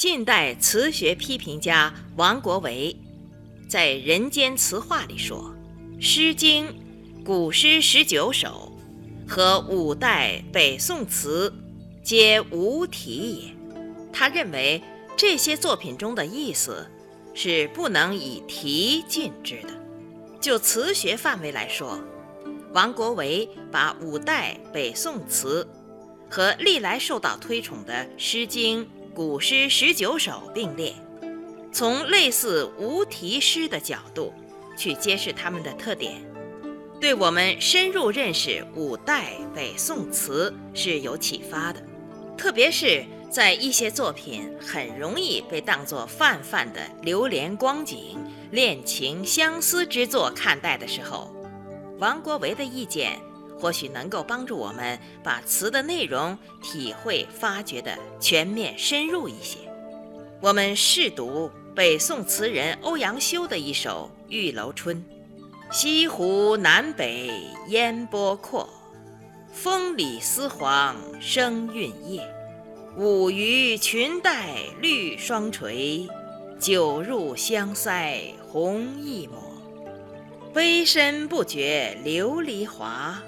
[0.00, 2.96] 近代词学批评家王国维
[3.68, 5.54] 在《人间词话》里说，
[6.02, 6.66] 《诗经》
[7.22, 8.72] 古诗十九首
[9.28, 11.52] 和五代北宋词
[12.02, 13.54] 皆无题也。
[14.10, 14.82] 他认为
[15.18, 16.90] 这些作品中的意思
[17.34, 19.68] 是不能以题尽之的。
[20.40, 22.02] 就词学范围来说，
[22.72, 25.68] 王国维把五代北宋词
[26.30, 28.82] 和历来受到推崇的《诗经》。
[29.12, 30.94] 古诗十九首并列，
[31.72, 34.32] 从类似无题诗的角度
[34.76, 36.22] 去揭示它们的特点，
[37.00, 41.82] 对我们深入认识五代北宋词是有启发的。
[42.38, 48.16] 特别是在一些作品很容易被当作泛泛的流连光景、
[48.52, 51.34] 恋情相思之作看待的时候，
[51.98, 53.20] 王国维的意见。
[53.60, 59.58] 或许能够帮助我们把词的内容体会发掘的全面深入一些。
[60.40, 64.96] 我们试读北宋词人欧阳修的一首《玉楼春》：
[65.70, 67.30] 西湖南北
[67.68, 68.68] 烟波阔，
[69.52, 72.26] 风里丝黄生韵叶。
[72.96, 76.08] 舞于裙带绿双垂，
[76.58, 79.38] 酒入香腮红一抹。
[80.52, 83.22] 杯深不觉琉璃滑。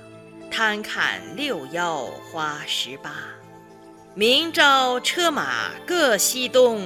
[0.52, 3.10] 贪看六幺花十八，
[4.14, 6.78] 明朝车马各西东，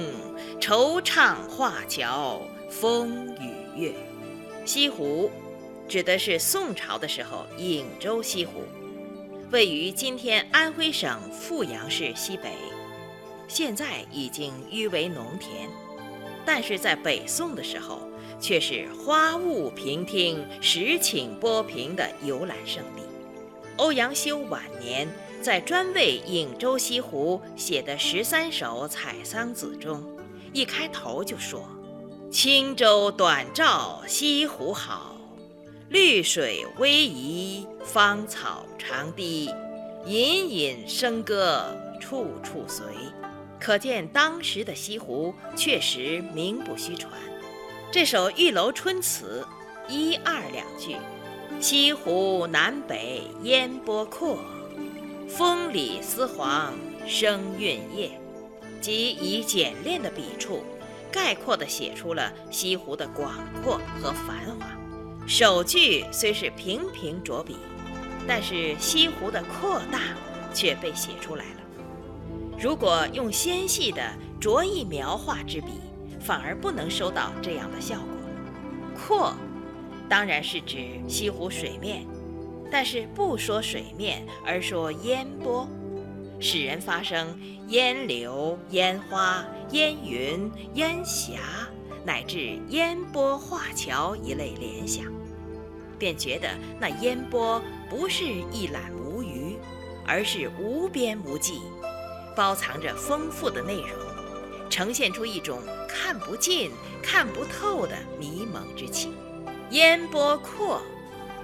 [0.57, 3.93] 惆怅画桥风雨月。
[4.63, 5.29] 西湖
[5.85, 8.63] 指的是宋朝的时候颍州西湖，
[9.51, 12.53] 位于今天安徽省阜阳市西北，
[13.49, 15.69] 现在已经淤为农田，
[16.45, 18.07] 但是在北宋的时候
[18.39, 23.01] 却是花雾平汀、石顷波平的游览胜地。
[23.77, 25.07] 欧阳修晚年
[25.41, 30.03] 在专为颍州西湖写的十三首《采桑子》中，
[30.51, 31.69] 一开头就说
[32.31, 35.15] ：“轻舟短照西湖好，
[35.89, 39.53] 绿水逶迤芳草长堤，
[40.05, 42.83] 隐隐笙歌处处随。”
[43.59, 47.11] 可见当时的西湖确实名不虚传。
[47.91, 49.45] 这首《玉楼春》词
[49.87, 50.95] 一二两句。
[51.59, 54.37] 西湖南北烟波阔，
[55.27, 56.71] 风里丝黄
[57.07, 58.11] 生韵叶。
[58.79, 60.63] 即以简练的笔触，
[61.11, 64.67] 概括地写出了西湖的广阔和繁华。
[65.25, 67.57] 首句虽是平平着笔，
[68.27, 69.99] 但是西湖的扩大
[70.53, 71.61] 却被写出来了。
[72.59, 74.01] 如果用纤细的
[74.39, 75.71] 着意描画之笔，
[76.21, 78.05] 反而不能收到这样的效果。
[78.95, 79.33] 阔。
[80.09, 82.05] 当然是指西湖水面，
[82.71, 85.67] 但是不说水面，而说烟波，
[86.39, 87.37] 使人发生
[87.67, 91.39] 烟柳、烟花、烟云、烟霞，
[92.05, 95.05] 乃至烟波画桥一类联想，
[95.99, 96.47] 便觉得
[96.79, 99.57] 那烟波不是一览无余，
[100.05, 101.59] 而是无边无际，
[102.35, 103.89] 包藏着丰富的内容，
[104.69, 106.71] 呈现出一种看不尽、
[107.03, 109.09] 看不透的迷蒙之气。
[109.71, 110.81] 烟波阔，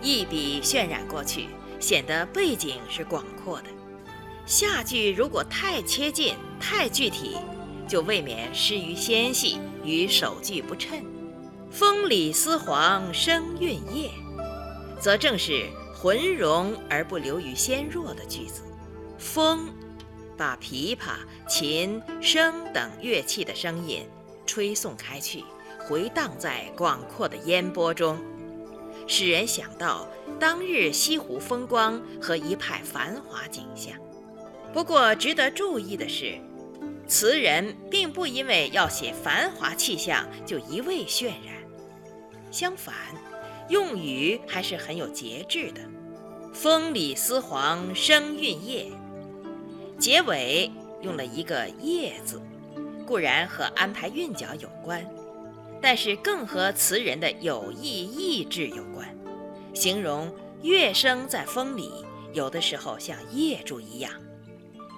[0.02, 1.48] 一笔渲染过去，
[1.80, 3.68] 显得背景是广阔的。
[4.46, 7.38] 下句如果太切近、太具体，
[7.88, 11.04] 就未免失于纤细，与首句不称。
[11.70, 14.10] 风里丝黄生韵叶，
[15.00, 18.62] 则正是浑融而不流于纤弱的句子。
[19.18, 19.68] 风，
[20.38, 21.16] 把琵琶、
[21.48, 24.06] 琴、笙等乐器的声音
[24.46, 25.44] 吹送开去。
[25.86, 28.18] 回荡在广阔的烟波中，
[29.06, 30.08] 使人想到
[30.40, 33.94] 当日西湖风光和一派繁华景象。
[34.74, 36.40] 不过，值得注意的是，
[37.06, 41.62] 词人并不因为要写繁华气象就一味渲染，
[42.50, 42.96] 相反，
[43.68, 45.82] 用语还是很有节制的。
[46.54, 48.86] 风里丝黄生韵叶，
[50.00, 50.72] 结尾
[51.02, 52.42] 用了一个“叶”字，
[53.06, 55.06] 固然和安排韵脚有关。
[55.84, 59.06] 但是更和词人的有意意志有关，
[59.74, 61.92] 形容乐声在风里，
[62.32, 64.10] 有的时候像夜柱一样，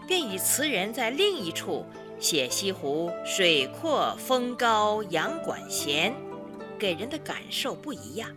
[0.08, 1.84] 便与词人在另一处
[2.20, 6.14] 写西湖水阔风高杨管弦，
[6.78, 8.30] 给人的感受不一样。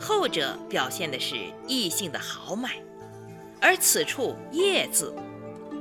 [0.00, 1.36] 后者表现的是
[1.68, 2.82] 意性的豪迈，
[3.60, 5.14] 而此处“夜”字，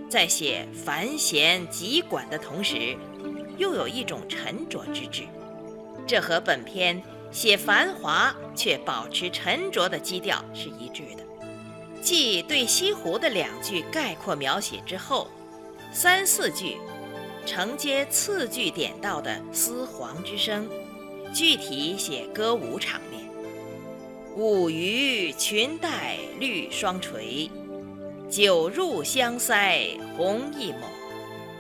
[0.10, 2.98] 在写繁弦急管的同时，
[3.58, 5.24] 又有一种沉着之志。
[6.08, 7.02] 这和本篇
[7.32, 11.24] 写繁华却保持沉着的基调是一致的。
[12.02, 15.28] 继对西湖的两句概括描写之后，
[15.94, 16.78] 三四句
[17.46, 20.68] 承接次句点到的丝黄之声，
[21.34, 23.22] 具体写歌舞场面。
[24.36, 27.52] 舞于裙带绿双垂，
[28.30, 30.90] 酒入香腮红一抹。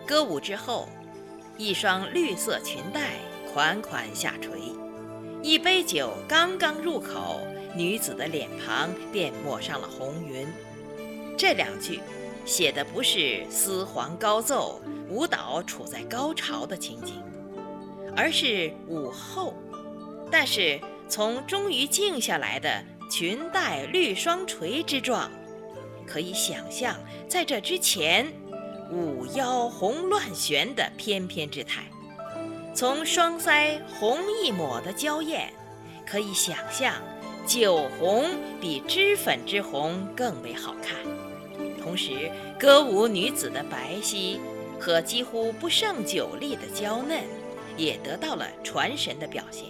[0.07, 0.89] 歌舞之后，
[1.57, 3.11] 一双绿色裙带
[3.53, 4.62] 款款下垂，
[5.44, 7.42] 一杯酒刚刚入口，
[7.75, 10.48] 女子的脸庞便抹上了红云。
[11.38, 12.00] 这两句
[12.45, 17.21] 写的不是丝黄高奏、舞蹈处在高潮的情景，
[18.15, 19.53] 而是舞后。
[20.31, 25.30] 但是从终于静下来的裙带绿双垂之状，
[26.07, 26.95] 可以想象
[27.27, 28.31] 在这之前。
[28.94, 31.83] 舞腰红乱旋的翩翩之态，
[32.73, 35.53] 从双腮红一抹的娇艳，
[36.06, 36.94] 可以想象
[37.45, 38.25] 酒红
[38.59, 40.97] 比脂粉之红更为好看。
[41.81, 44.39] 同时，歌舞女子的白皙
[44.79, 47.21] 和几乎不胜酒力的娇嫩，
[47.75, 49.65] 也得到了传神的表现。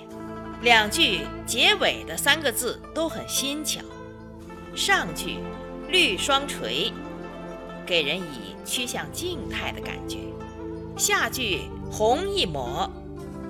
[0.62, 3.81] 两句结尾的三个字都很新巧，
[4.75, 5.38] 上句
[5.89, 6.92] 绿双垂。
[7.83, 10.19] 给人以趋向静态的感觉，
[10.95, 12.89] 下句红一抹，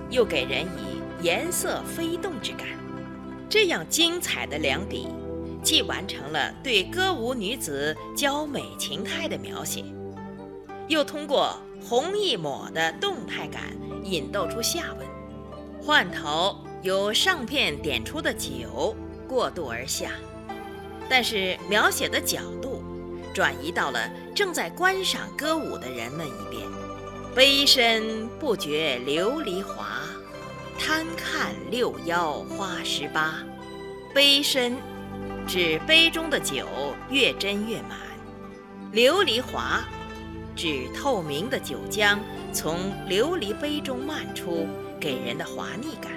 [0.09, 2.67] 又给人以颜色飞动之感。
[3.47, 5.07] 这样精彩的两笔，
[5.63, 9.85] 既完成了对歌舞女子娇美情态的描写，
[10.88, 11.55] 又通过
[11.88, 13.61] 红一抹的动态感
[14.03, 15.07] 引逗出下文。
[15.79, 18.95] 换头由上片点出的酒
[19.27, 20.13] 过渡而下，
[21.07, 22.81] 但是描写的角度。
[23.33, 26.61] 转移到了正在观赏歌舞的人们一边，
[27.33, 30.01] 杯身不觉琉璃滑，
[30.78, 33.36] 贪看六幺花十八。
[34.13, 34.75] 杯身
[35.48, 36.68] 指杯中的酒
[37.10, 37.98] 越斟越满，
[38.92, 39.81] 琉璃滑
[40.57, 42.19] 指透明的酒浆
[42.51, 44.68] 从琉璃杯中漫出，
[45.00, 46.12] 给人的滑腻感。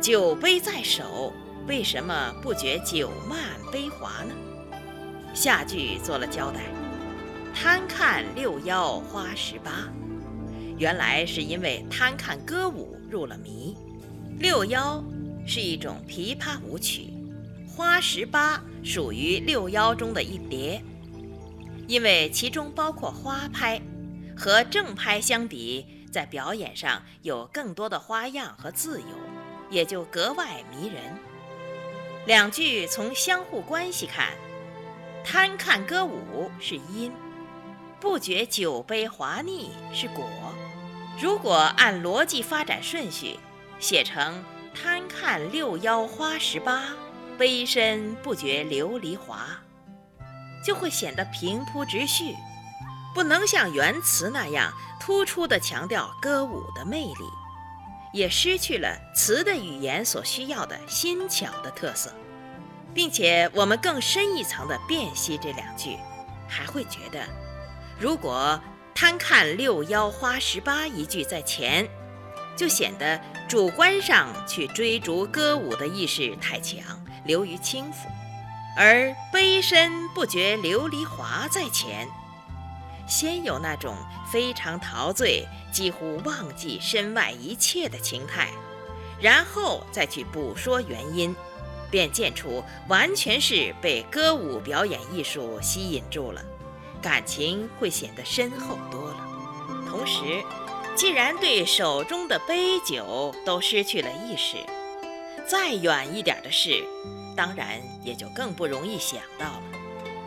[0.00, 1.32] 酒杯在手，
[1.66, 3.40] 为什么不觉酒漫
[3.72, 4.32] 杯滑呢？
[5.34, 6.60] 下句做了交代，
[7.52, 9.72] 贪看六幺花十八，
[10.78, 13.76] 原来是因为贪看歌舞入了迷。
[14.38, 15.02] 六幺
[15.46, 17.08] 是一种琵琶舞曲，
[17.68, 20.80] 花十八属于六幺中的一叠，
[21.88, 23.80] 因为其中包括花拍，
[24.36, 29.06] 和正拍相比，在表演上有更多的花样和自由，
[29.70, 31.02] 也就格外迷人。
[32.26, 34.28] 两句从相互关系看。
[35.24, 37.12] 贪看歌舞是因，
[38.00, 40.24] 不觉酒杯滑腻是果。
[41.20, 43.40] 如果按逻辑发展顺序，
[43.80, 46.84] 写成贪看六幺花十八，
[47.36, 49.48] 杯身不觉琉璃滑，
[50.64, 52.36] 就会显得平铺直叙，
[53.12, 57.28] 不能像原词那样突出地强调歌舞的魅力，
[58.12, 62.12] 也失去了词的语言所需要的新巧的特色。
[62.94, 65.98] 并且我们更深一层的辨析这两句，
[66.48, 67.24] 还会觉得，
[67.98, 68.60] 如果
[69.00, 71.88] 贪看六幺花十八一句在前，
[72.56, 76.82] 就显得主观上去追逐歌舞的意识太强，
[77.24, 78.08] 流于轻浮；
[78.76, 82.08] 而杯身不觉琉璃滑在前，
[83.06, 83.96] 先有那种
[84.32, 88.48] 非常陶醉，几乎忘记身外一切的情态，
[89.20, 91.32] 然后再去补说原因。
[91.88, 96.42] 便见出完全是被歌舞表演艺术吸引住了，
[97.00, 99.28] 感情会显得深厚多了。
[99.88, 100.42] 同时，
[100.94, 104.56] 既然对手中的杯酒都失去了意识，
[105.46, 106.84] 再远一点的事，
[107.36, 109.62] 当然也就更不容易想到了。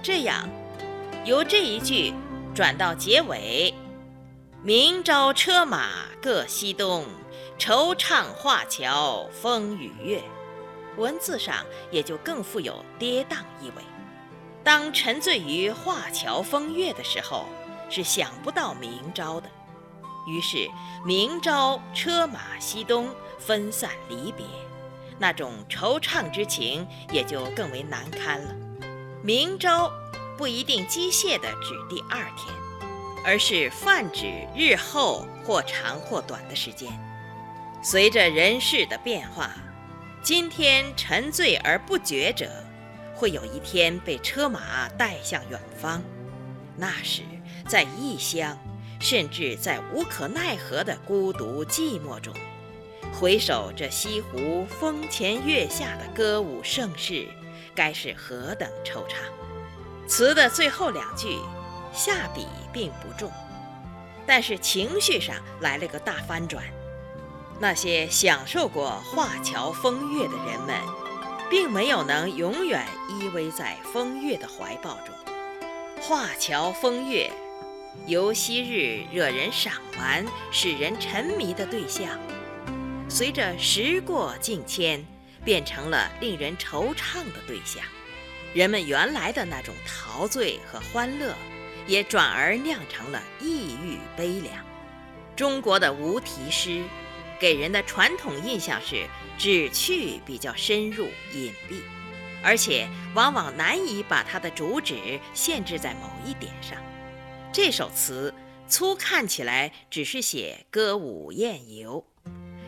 [0.01, 0.49] 这样，
[1.25, 2.13] 由这一句
[2.55, 3.73] 转到结尾
[4.63, 5.89] ：“明朝车马
[6.21, 7.05] 各西东，
[7.59, 10.23] 惆怅画桥风雨月。”
[10.97, 13.83] 文字上也就更富有跌宕意味。
[14.63, 17.47] 当沉醉于画桥风月的时候，
[17.89, 19.49] 是想不到明朝的。
[20.27, 20.69] 于是
[21.05, 24.45] 明朝车马西东，分散离别，
[25.17, 28.55] 那种惆怅之情也就更为难堪了。
[29.23, 29.91] 明朝
[30.37, 32.53] 不一定机械地指第二天，
[33.25, 36.87] 而是泛指日后或长或短的时间。
[37.83, 39.51] 随着人事的变化。
[40.23, 42.47] 今天沉醉而不觉者，
[43.21, 46.01] 会有一天被车马带向远方。
[46.75, 47.21] 那时，
[47.67, 48.57] 在异乡，
[48.99, 52.33] 甚至在无可奈何的孤独寂寞中，
[53.13, 57.27] 回首这西湖风前月下的歌舞盛世，
[57.75, 60.07] 该是何等惆怅！
[60.07, 61.37] 词的最后两句，
[61.93, 63.31] 下笔并不重，
[64.25, 66.63] 但是情绪上来了个大翻转。
[67.59, 70.75] 那些享受过画桥风月的人们，
[71.51, 75.13] 并没有能永远依偎在风月的怀抱中。
[75.99, 77.29] 画桥风月，
[78.07, 82.17] 由昔日惹人赏玩、使人沉迷的对象，
[83.09, 85.05] 随着时过境迁，
[85.43, 87.83] 变成了令人惆怅的对象。
[88.53, 91.35] 人们原来的那种陶醉和欢乐，
[91.85, 94.55] 也转而酿成了抑郁悲凉。
[95.35, 96.81] 中国的无题诗。
[97.41, 101.81] 给人的传统印象是旨趣比较深入隐蔽，
[102.43, 106.77] 而且往往难以把它的主旨限制在某一点上。
[107.51, 108.31] 这首词
[108.67, 112.05] 粗看起来只是写歌舞宴游，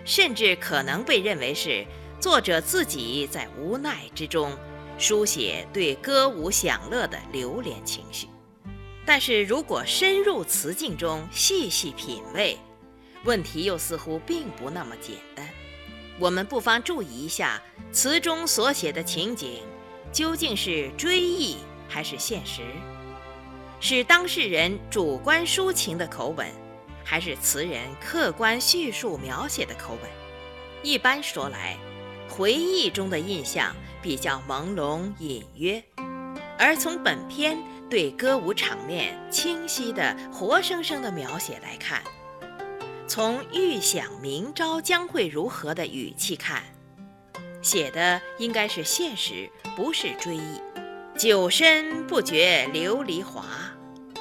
[0.05, 1.85] 甚至可能被认为是
[2.19, 4.57] 作者自己在无奈之中
[4.97, 8.27] 书写对歌舞享乐的流连情绪。
[9.05, 12.57] 但是如果深入词境中细细品味，
[13.23, 15.47] 问题又似乎并不那么简单，
[16.19, 17.61] 我们不妨注意一下
[17.91, 19.61] 词中所写的情景，
[20.11, 22.61] 究竟是追忆还是现实？
[23.79, 26.47] 是当事人主观抒情的口吻，
[27.03, 30.11] 还是词人客观叙述描写的口吻？
[30.83, 31.77] 一般说来，
[32.29, 35.81] 回忆中的印象比较朦胧隐约，
[36.57, 37.57] 而从本篇
[37.89, 42.03] 对歌舞场面清晰的、活生生的描写来看。
[43.15, 46.63] 从预想明朝将会如何的语气看，
[47.61, 50.59] 写的应该是现实，不是追忆。
[51.15, 53.45] 酒深不觉琉璃滑，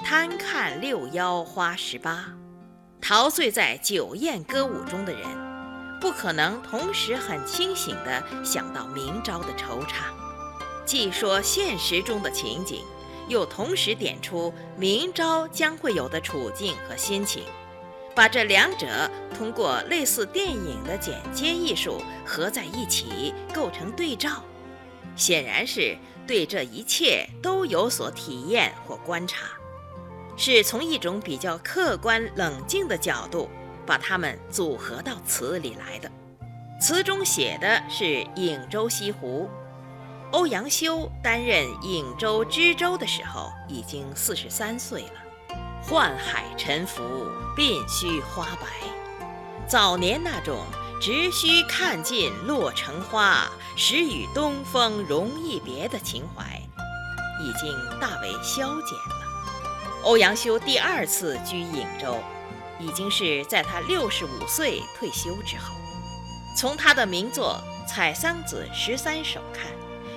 [0.04, 2.34] 贪看六幺花十八。
[3.00, 5.26] 陶醉在酒宴歌舞中的人，
[5.99, 10.12] 不可能同时很清醒地想到明朝的惆怅，
[10.84, 12.84] 既说现实中的情景，
[13.26, 17.42] 又同时点出明朝将会有的处境和心情。
[18.14, 24.42] 把这两者通过类似电影的剪接艺术合在一起，构成对照，
[25.16, 29.47] 显然是对这一切都有所体验或观察，
[30.37, 33.49] 是从一种比较客观冷静的角度
[33.87, 36.11] 把它们组合到词里来的。
[36.81, 38.04] 词中写的是
[38.37, 39.49] 颍州西湖，
[40.33, 45.22] 欧阳修担任颍州知州的时候已经四十三岁了。
[45.89, 47.03] 宦海沉浮，
[47.57, 48.67] 鬓须花白。
[49.67, 50.65] 早年那种
[51.01, 56.61] 只需看尽落成花，时与东风容易别的情怀，
[57.41, 60.03] 已经大为消减了。
[60.05, 62.19] 欧阳修第二次居颍州，
[62.79, 65.75] 已经是在他六十五岁退休之后。
[66.57, 69.67] 从他的名作《采桑子·十三首》看，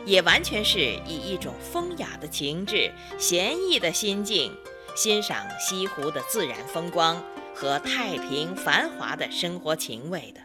[0.06, 4.56] 也完全是以一种风雅的情致、闲逸的心境。
[4.96, 7.22] 欣赏西湖的自然风光
[7.54, 10.42] 和太平繁华的生活情味的，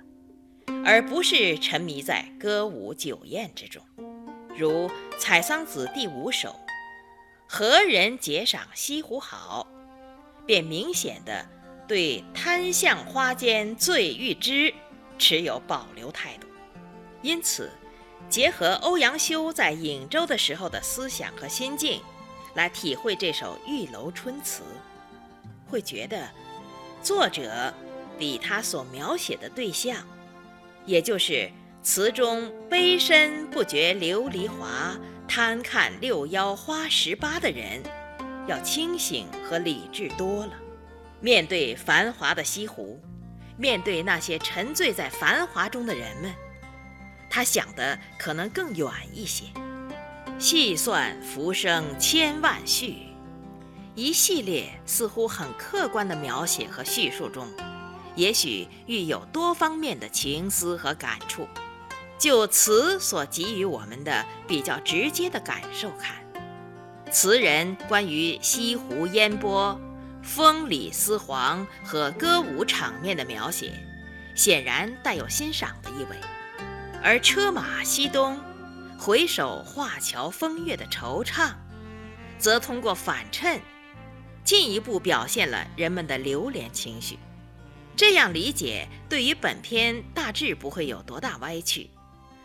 [0.85, 3.81] 而不是沉迷在歌舞酒宴之中。
[4.57, 4.89] 如
[5.19, 6.59] 《采桑子》第五首
[7.47, 9.69] “何人解赏西湖好”，
[10.45, 11.47] 便明显的
[11.87, 14.75] 对“贪向花间醉欲知”
[15.17, 16.49] 持有保留态度。
[17.23, 17.71] 因此，
[18.29, 22.03] 结合欧阳修在颍州的时候的思想和心境。
[22.55, 24.63] 来体会这首《玉楼春》词，
[25.69, 26.29] 会觉得
[27.03, 27.73] 作者
[28.19, 29.97] 比他所描写的对象，
[30.85, 31.51] 也就是
[31.83, 34.97] 词中“悲深不觉琉璃滑，
[35.29, 37.83] 贪看六幺花十八”的人，
[38.47, 40.53] 要清醒和理智多了。
[41.21, 43.01] 面对繁华的西湖，
[43.57, 46.35] 面对那些沉醉在繁华中的人们，
[47.31, 49.45] 他想的可能更远一些。
[50.41, 52.97] 细算浮生千万绪，
[53.95, 57.47] 一系列似乎很客观的描写和叙述中，
[58.15, 61.47] 也许寓有多方面的情思和感触。
[62.19, 66.17] 就词所给予我们的比较直接的感受看，
[67.13, 69.79] 词人关于西湖烟波、
[70.23, 73.75] 风里丝黄和歌舞场面的描写，
[74.35, 76.17] 显然带有欣赏的意味，
[77.03, 78.41] 而车马西东。
[79.03, 81.55] 回首画桥风月的惆怅，
[82.39, 83.59] 则通过反衬，
[84.45, 87.19] 进一步表现了人们的流连情绪。
[87.97, 91.89] 这样理解，对于本篇大致不会有多大歪曲。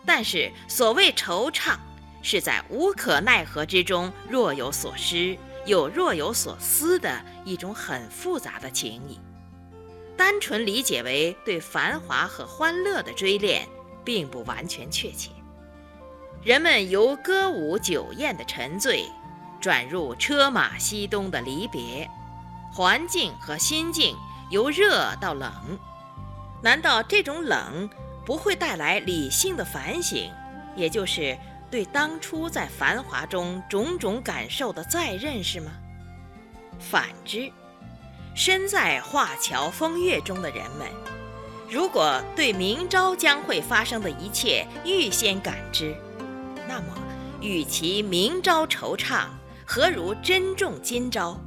[0.06, 1.76] 但是，所谓惆怅，
[2.22, 9.20] 是在无可奈何之中若有所失，又若有所思的一种很复杂的情谊。
[10.16, 13.68] 单纯理解为对繁华和欢乐的追恋，
[14.06, 15.32] 并不完全确切。
[16.46, 19.12] 人们由歌舞酒宴的沉醉，
[19.60, 22.08] 转入车马西东的离别，
[22.72, 24.16] 环境和心境
[24.52, 25.52] 由热到冷。
[26.62, 27.90] 难道这种冷
[28.24, 30.32] 不会带来理性的反省，
[30.76, 31.36] 也就是
[31.72, 35.72] 对当初在繁华中种种感受的再认识吗？
[36.80, 37.52] 反之，
[38.36, 40.88] 身在华侨风月中的人们，
[41.68, 45.96] 如果对明朝将会发生的一切预先感知，
[46.68, 46.88] 那么
[47.42, 49.28] 与其明朝惆怅，
[49.66, 51.40] 何如珍重今朝，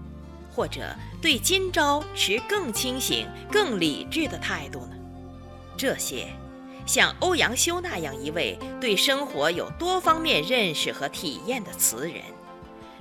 [0.54, 4.96] 或者对今朝持更清醒、更理智的态度呢？
[5.76, 6.28] 这些，
[6.86, 12.22] 像欧阳修那样一位对生活有多方面认识和体验的词人，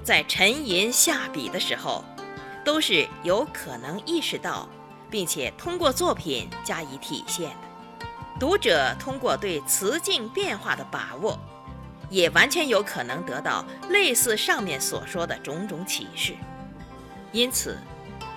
[0.03, 2.03] 在沉吟下笔的时候。
[2.65, 4.67] 都是有可能意识到，
[5.09, 8.05] 并且通过作品加以体现的。
[8.37, 11.39] 读者通过对词境变化的把握，
[12.09, 16.33] 也完全有可能得到类似上面所说的种种启示。
[17.31, 17.77] 因此，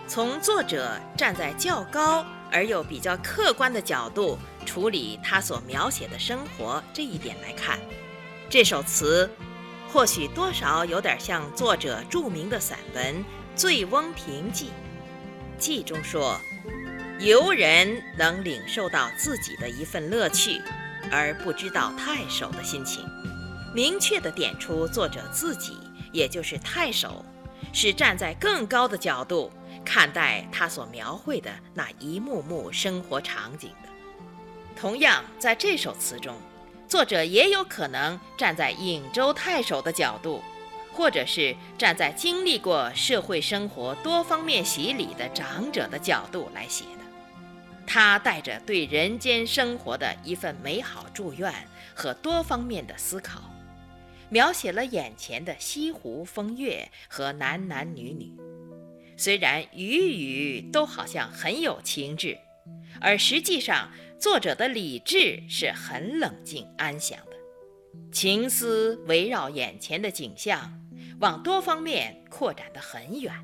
[0.08, 7.78] 从作者站在较高而又比较客观的角度处理他所描写的生活这一点来看，
[8.48, 9.30] 这首词
[9.92, 13.24] 或许多少有点像作者著名的散文。
[13.62, 14.66] 《醉翁亭记》
[15.58, 16.40] 记中说，
[17.18, 20.60] 游人能领受到自己的一份乐趣，
[21.12, 23.04] 而不知道太守的心情，
[23.74, 25.78] 明确地点出作者自己，
[26.12, 27.24] 也就是太守，
[27.72, 29.50] 是站在更高的角度
[29.84, 33.88] 看待他所描绘的那一幕幕生活场景的。
[34.76, 36.36] 同样，在这首词中，
[36.88, 40.42] 作者也有可能站在颍州太守的角度。
[40.92, 47.04] 或者是站在经历过社会生活多方面洗礼的长者的角度来写的，
[47.86, 51.54] 他带着对人间生活的一份美好祝愿
[51.94, 53.40] 和多方面的思考，
[54.30, 58.32] 描写了眼前的西湖风月和男男女女。
[59.16, 62.38] 虽然语语都好像很有情致，
[63.00, 67.36] 而实际上作者的理智是很冷静安详的，
[68.10, 70.72] 情思围绕眼前的景象。
[71.20, 73.34] 往多方面扩展得很远，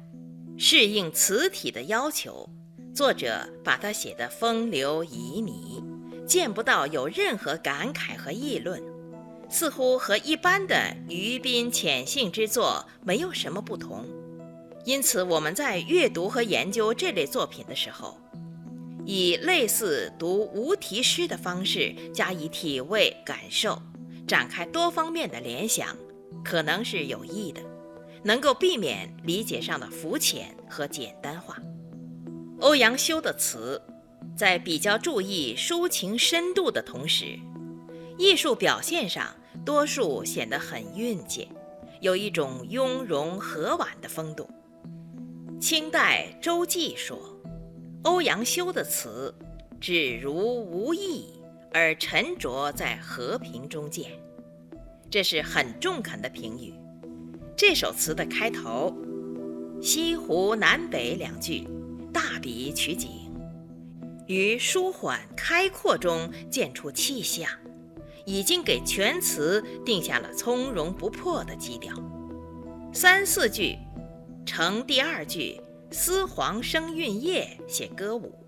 [0.59, 2.49] 适应词体的要求，
[2.95, 8.83] 作者把它写得风流旖旎，见不到有任何感慨和议论，
[9.49, 14.05] 似乎和一般的于宾浅性之作没有什么不同。
[14.85, 18.19] 因此，我们在阅读和研究这类作品的时候，
[19.05, 23.81] 以类似读无题诗的方式加以体味感受，
[24.27, 25.97] 展开多方面的联想。
[26.45, 27.61] 可能是有益的，
[28.23, 31.59] 能够避免理解上的浮浅和简单化。
[32.61, 33.83] 欧阳修的词，
[34.37, 37.37] 在比较注意抒情深度的同时，
[38.19, 41.49] 艺术表现上多数显得很蕴藉，
[42.01, 44.49] 有一种雍容和婉的风度。
[45.61, 47.19] 清代周记说，
[48.05, 49.35] 欧阳修的词，
[49.81, 51.27] 只如无意
[51.73, 54.11] 而沉着在和平中见。
[55.11, 56.75] 这是很中肯的评语。
[57.57, 58.95] 这首词的开头
[59.81, 61.67] “西湖南北”两句，
[62.13, 63.09] 大笔取景，
[64.27, 67.49] 于舒缓开阔中见出气象，
[68.27, 71.95] 已经给全词定下了从容不迫的基调。
[72.93, 73.79] 三四句
[74.45, 75.59] 成第二句
[75.91, 78.39] “丝黄生韵夜”写歌舞。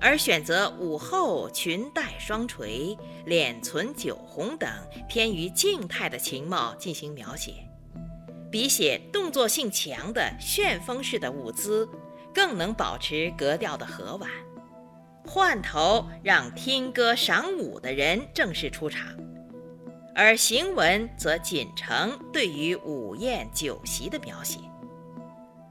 [0.00, 4.68] 而选择午后裙带双垂、脸存酒红等
[5.08, 7.54] 偏于静态的情貌进行描写，
[8.50, 11.88] 比写动作性强的旋风式的舞姿
[12.34, 14.30] 更能保持格调的和婉。
[15.26, 19.06] 换头让听歌赏舞的人正式出场，
[20.14, 24.58] 而行文则仅成对于午宴酒席的描写。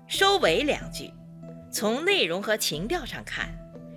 [0.08, 1.12] 收尾两句，
[1.72, 3.50] 从内容和情调上看。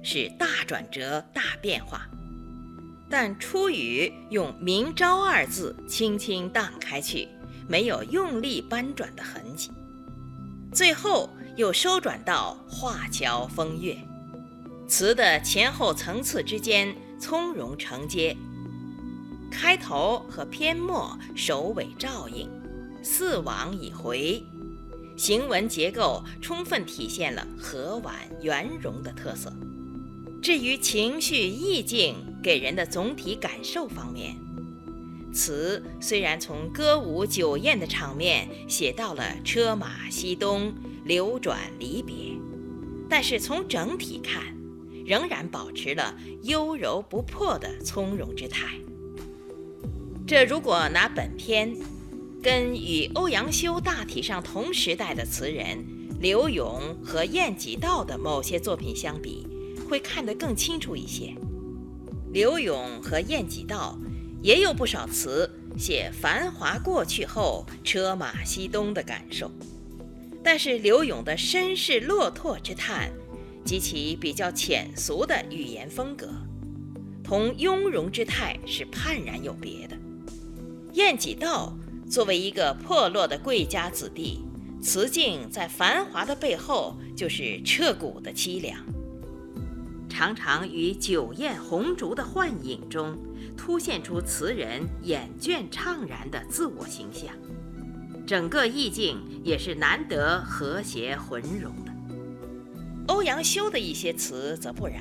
[0.08, 2.08] 是大转折、大变化，
[3.10, 7.26] 但出语用“明朝”二字轻轻荡开去，
[7.66, 9.72] 没有用力搬转的痕迹。
[10.72, 13.98] 最后又收转到“华侨风月”，
[14.88, 18.36] 词的前后层次之间从容承接，
[19.50, 22.48] 开头和篇末首尾照应，
[23.02, 24.44] 似往已回，
[25.16, 29.52] 行文结构充分体现了和婉圆融的特色。
[30.40, 34.36] 至于情绪意境给人的总体感受方面，
[35.32, 40.72] 词虽然从歌舞酒宴的场面写到了车马西东、
[41.04, 42.38] 流转离别，
[43.10, 44.55] 但是从整体看，
[45.06, 48.74] 仍然保持了优柔不迫的从容之态。
[50.26, 51.72] 这如果拿本篇
[52.42, 55.78] 跟与欧阳修大体上同时代的词人
[56.20, 59.46] 柳永和晏几道的某些作品相比，
[59.88, 61.32] 会看得更清楚一些。
[62.32, 63.96] 柳永和晏几道
[64.42, 69.50] 也有不少词写繁华过去后车马西东的感受，
[70.42, 73.12] 但是柳永的身世落拓之叹
[73.66, 76.28] 及其比较浅俗的语言风格，
[77.24, 79.96] 同雍容之态是判然有别的。
[80.92, 81.76] 晏几道
[82.08, 84.40] 作为一个破落的贵家子弟，
[84.80, 88.78] 词境在繁华的背后就是彻骨的凄凉。
[90.08, 93.18] 常常于酒宴红烛的幻影中，
[93.56, 97.34] 凸现出词人眼倦怅然的自我形象，
[98.24, 101.95] 整个意境也是难得和谐浑融的。
[103.08, 105.00] 欧阳修的一些词则不然。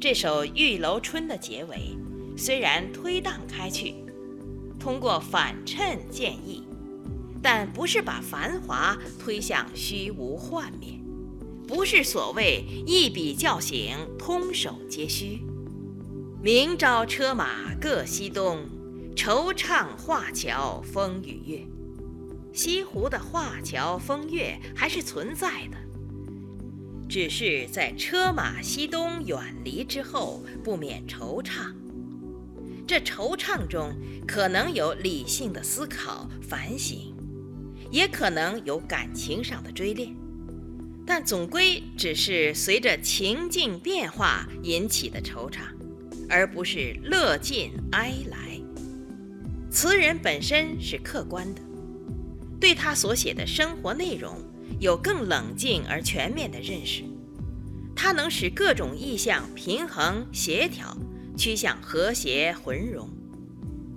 [0.00, 1.96] 这首《玉楼春》的结尾，
[2.36, 3.94] 虽然推荡开去，
[4.78, 6.64] 通过反衬见意，
[7.42, 10.98] 但不是把繁华推向虚无幻灭。
[11.66, 15.40] 不是所谓一笔叫醒，通手皆虚。
[16.42, 18.66] 明朝车马各西东，
[19.16, 21.66] 惆怅画桥风雨月。
[22.52, 25.78] 西湖的画桥风月还是存在的，
[27.08, 31.72] 只是在车马西东远离之后，不免惆怅。
[32.86, 33.94] 这惆怅中，
[34.26, 37.14] 可能有理性的思考反省，
[37.90, 40.14] 也可能有感情上的追恋。
[41.06, 45.60] 但总归只是随着情境变化引起的惆怅，
[46.28, 48.38] 而不是乐尽哀来。
[49.70, 51.60] 词人本身是客观的，
[52.60, 54.38] 对他所写的生活内容
[54.80, 57.04] 有更冷静而全面的认识。
[57.96, 60.96] 它能使各种意象平衡协调，
[61.36, 63.08] 趋向和谐浑融。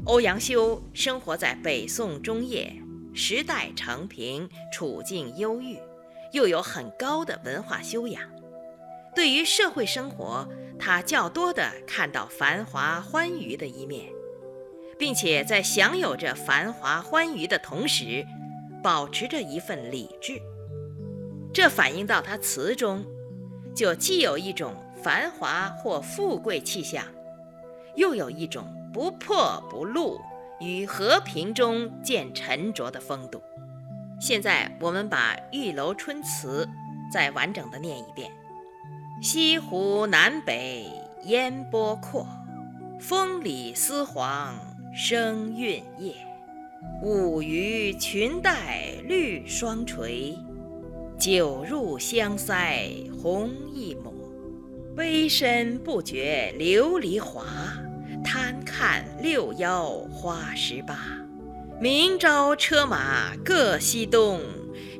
[0.05, 2.73] 欧阳修生活在北宋中叶，
[3.13, 5.77] 时代承平，处境忧郁。
[6.33, 8.21] 又有很高的文化修养，
[9.15, 10.45] 对于社会生活，
[10.77, 14.07] 他较多的看到繁华欢愉的一面，
[14.99, 18.25] 并且在享有着繁华欢愉的同时，
[18.83, 20.39] 保持着一份理智。
[21.53, 23.03] 这反映到他词中，
[23.75, 27.03] 就既有一种繁华或富贵气象，
[27.95, 30.19] 又有一种不破不露
[30.59, 33.41] 与和平中见沉着的风度。
[34.19, 36.67] 现在我们把《玉楼春》词
[37.11, 38.31] 再完整的念一遍：
[39.21, 40.91] 西湖南北
[41.23, 42.27] 烟波阔，
[42.99, 44.55] 风里丝黄
[44.95, 46.13] 生韵叶。
[47.01, 50.37] 舞鱼裙带绿双垂，
[51.19, 54.13] 酒入香腮红一抹。
[54.95, 57.43] 微深不觉琉璃滑，
[58.23, 60.97] 贪看六幺花十八。
[61.79, 64.41] 明朝车马各西东，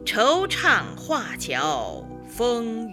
[0.06, 2.86] 惆怅画桥风。